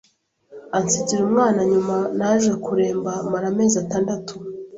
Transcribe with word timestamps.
ansigira 0.77 1.21
umwana 1.27 1.59
nyuma 1.71 1.97
naje 2.17 2.51
kuremba 2.65 3.11
mara 3.31 3.45
amezi 3.53 3.75
atandatu 3.83 4.33